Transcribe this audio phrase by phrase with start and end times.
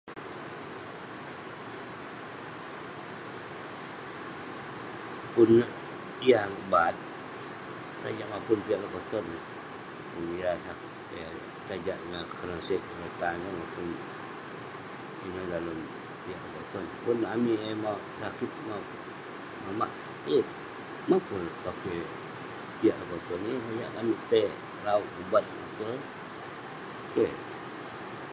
[5.33, 5.69] Kelunan
[6.29, 6.95] yah baat,
[8.01, 9.25] tajak mapun piak lekoton.
[10.11, 11.33] Pun yah sakit,
[11.67, 12.81] tajak nah kenoseg,
[13.19, 13.37] tan.
[15.25, 15.77] Ineh dalem
[16.23, 16.83] piak lekoton.
[17.03, 18.85] Pun amik eh maok sakit maok
[19.65, 19.91] mamak,
[20.33, 20.53] yeng-
[21.09, 22.01] mah pun pakey
[22.79, 23.39] piak lekoton.
[23.49, 24.47] Yeng sajak kek amik tai
[24.85, 25.91] rauk pubat ngate.
[27.13, 27.33] Keh.